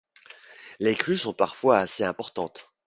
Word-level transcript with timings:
Les 0.79 0.95
crues 0.95 1.15
sont 1.19 1.33
parfois 1.35 1.77
assez 1.77 2.03
importantes. 2.03 2.71